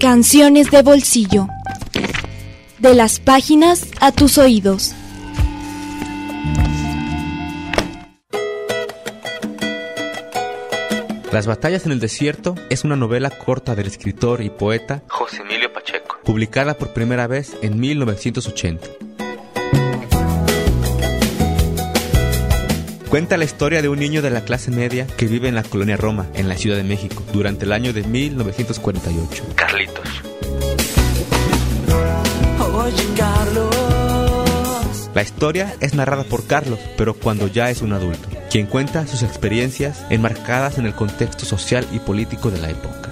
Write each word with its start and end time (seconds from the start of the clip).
Canciones 0.00 0.70
de 0.70 0.82
bolsillo. 0.82 1.48
De 2.78 2.94
las 2.94 3.20
páginas 3.20 3.86
a 4.00 4.10
tus 4.10 4.38
oídos. 4.38 4.94
Las 11.30 11.46
batallas 11.46 11.86
en 11.86 11.92
el 11.92 12.00
desierto 12.00 12.54
es 12.68 12.84
una 12.84 12.96
novela 12.96 13.30
corta 13.30 13.74
del 13.74 13.86
escritor 13.86 14.42
y 14.42 14.50
poeta 14.50 15.02
José 15.08 15.42
Emilio 15.42 15.72
Pacheco, 15.72 16.18
publicada 16.24 16.74
por 16.74 16.92
primera 16.92 17.26
vez 17.26 17.56
en 17.62 17.78
1980. 17.78 19.11
Cuenta 23.12 23.36
la 23.36 23.44
historia 23.44 23.82
de 23.82 23.90
un 23.90 23.98
niño 23.98 24.22
de 24.22 24.30
la 24.30 24.42
clase 24.42 24.70
media 24.70 25.06
que 25.06 25.26
vive 25.26 25.46
en 25.46 25.54
la 25.54 25.62
colonia 25.62 25.98
Roma, 25.98 26.28
en 26.32 26.48
la 26.48 26.56
Ciudad 26.56 26.78
de 26.78 26.82
México, 26.82 27.22
durante 27.34 27.66
el 27.66 27.72
año 27.72 27.92
de 27.92 28.04
1948. 28.04 29.44
Carlitos. 29.54 30.08
La 35.14 35.22
historia 35.22 35.76
es 35.80 35.92
narrada 35.92 36.24
por 36.24 36.46
Carlos, 36.46 36.78
pero 36.96 37.12
cuando 37.12 37.48
ya 37.48 37.68
es 37.68 37.82
un 37.82 37.92
adulto, 37.92 38.30
quien 38.50 38.64
cuenta 38.64 39.06
sus 39.06 39.22
experiencias 39.22 40.06
enmarcadas 40.08 40.78
en 40.78 40.86
el 40.86 40.94
contexto 40.94 41.44
social 41.44 41.86
y 41.92 41.98
político 41.98 42.50
de 42.50 42.62
la 42.62 42.70
época. 42.70 43.10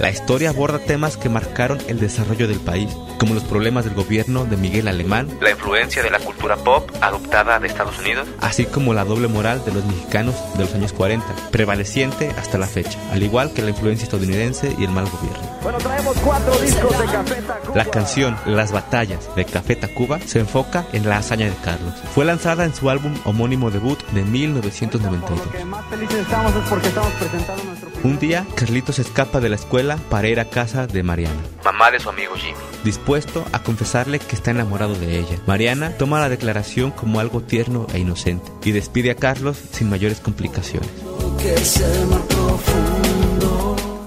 La 0.00 0.10
historia 0.10 0.50
aborda 0.50 0.80
temas 0.80 1.16
que 1.16 1.28
marcaron 1.28 1.78
el 1.86 2.00
desarrollo 2.00 2.48
del 2.48 2.58
país, 2.58 2.90
como 3.18 3.34
los 3.34 3.44
problemas 3.44 3.84
del 3.84 3.94
gobierno 3.94 4.44
de 4.44 4.56
Miguel 4.56 4.88
Alemán, 4.88 5.28
la 5.40 5.52
influencia 5.52 6.02
de 6.02 6.10
la 6.10 6.18
cultura 6.18 6.56
pop 6.56 6.90
adoptada 7.00 7.60
de 7.60 7.68
Estados 7.68 7.98
Unidos, 8.00 8.26
así 8.40 8.66
como 8.66 8.92
la 8.92 9.04
doble 9.04 9.28
moral 9.28 9.64
de 9.64 9.72
los 9.72 9.84
mexicanos 9.84 10.34
de 10.54 10.64
los 10.64 10.74
años 10.74 10.92
40, 10.92 11.24
prevaleciente 11.52 12.30
hasta 12.36 12.58
la 12.58 12.66
fecha, 12.66 12.98
al 13.12 13.22
igual 13.22 13.52
que 13.52 13.62
la 13.62 13.70
influencia 13.70 14.04
estadounidense 14.04 14.74
y 14.76 14.84
el 14.84 14.90
mal 14.90 15.08
gobierno. 15.08 15.58
Bueno, 15.62 15.78
traemos 15.78 16.16
cuatro 16.18 16.54
discos 16.58 16.98
de 16.98 17.04
Café 17.06 17.42
Tacuba. 17.42 17.76
La 17.76 17.84
canción 17.86 18.36
Las 18.46 18.72
batallas 18.72 19.34
de 19.36 19.44
Café 19.44 19.76
Tacuba 19.76 20.18
se 20.20 20.40
enfoca 20.40 20.84
en 20.92 21.08
la 21.08 21.18
hazaña 21.18 21.46
de 21.46 21.56
Carlos. 21.64 21.94
Fue 22.14 22.24
lanzada 22.24 22.64
en 22.64 22.74
su 22.74 22.90
álbum 22.90 23.14
homónimo 23.24 23.70
debut 23.70 24.02
de 24.10 24.22
1992. 24.22 25.46
Lo 25.46 25.52
que 25.52 25.64
más 25.64 25.84
felices 25.86 26.16
estamos 26.16 26.54
es 26.54 26.68
porque 26.68 26.88
estamos 26.88 27.12
presentando 27.12 27.64
nuestro 27.64 27.90
Un 28.02 28.18
día, 28.18 28.44
Carlitos 28.56 28.98
escapa 28.98 29.40
de 29.40 29.48
la 29.48 29.56
escuela 29.56 29.83
para 30.10 30.28
ir 30.28 30.40
a 30.40 30.46
casa 30.46 30.86
de 30.86 31.02
Mariana, 31.02 31.40
mamá 31.64 31.90
de 31.90 32.00
su 32.00 32.08
amigo 32.08 32.34
Jimmy, 32.36 32.56
dispuesto 32.84 33.44
a 33.52 33.62
confesarle 33.62 34.18
que 34.18 34.34
está 34.34 34.50
enamorado 34.50 34.94
de 34.94 35.18
ella. 35.18 35.38
Mariana 35.46 35.90
toma 35.98 36.20
la 36.20 36.28
declaración 36.28 36.90
como 36.90 37.20
algo 37.20 37.42
tierno 37.42 37.86
e 37.92 37.98
inocente 37.98 38.50
y 38.64 38.72
despide 38.72 39.10
a 39.10 39.16
Carlos 39.16 39.58
sin 39.72 39.90
mayores 39.90 40.20
complicaciones. 40.20 40.88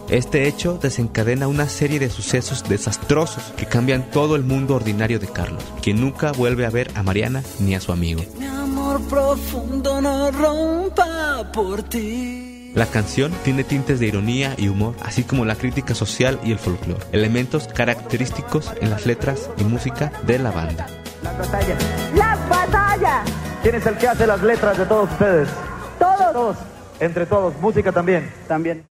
Este 0.10 0.48
hecho 0.48 0.80
desencadena 0.82 1.48
una 1.48 1.68
serie 1.68 2.00
de 2.00 2.10
sucesos 2.10 2.64
desastrosos 2.68 3.44
que 3.58 3.66
cambian 3.66 4.10
todo 4.10 4.36
el 4.36 4.44
mundo 4.44 4.76
ordinario 4.76 5.20
de 5.20 5.28
Carlos, 5.28 5.64
quien 5.82 6.00
nunca 6.00 6.32
vuelve 6.32 6.66
a 6.66 6.70
ver 6.70 6.90
a 6.96 7.04
Mariana 7.04 7.44
ni 7.60 7.76
a 7.76 7.82
su 7.82 7.92
amigo. 7.92 8.24
Mi 8.40 8.46
amor 8.46 9.02
profundo 9.02 10.02
no 10.02 10.32
rompa 10.32 11.52
por 11.54 11.84
ti. 11.84 12.47
La 12.74 12.86
canción 12.86 13.32
tiene 13.44 13.64
tintes 13.64 14.00
de 14.00 14.08
ironía 14.08 14.54
y 14.58 14.68
humor, 14.68 14.96
así 15.04 15.24
como 15.24 15.46
la 15.46 15.56
crítica 15.56 15.96
social 15.96 16.40
y 16.44 16.52
el 16.52 16.60
folclore, 16.60 17.04
elementos 17.12 17.68
característicos 17.68 18.72
en 18.82 18.90
las 18.90 19.06
letras 19.06 19.50
y 19.58 19.64
música 19.64 20.12
de 20.26 20.40
la 20.40 20.52
banda. 20.52 20.88
Las 21.24 21.38
batallas. 21.38 21.86
¡Las 22.16 22.50
batallas! 22.50 23.30
¿Quién 23.64 23.76
es 23.76 23.86
el 23.86 23.98
que 23.98 24.08
hace 24.08 24.28
las 24.28 24.42
letras 24.44 24.78
de 24.78 24.86
todos 24.86 25.12
ustedes? 25.12 25.50
Todos. 26.00 26.34
Todos. 26.34 26.58
Entre 27.00 27.26
todos. 27.26 27.54
Música 27.60 27.92
también. 27.92 28.32
También. 28.48 28.88